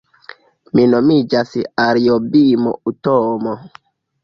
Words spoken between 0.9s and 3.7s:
nomiĝas Ariobimo Utomo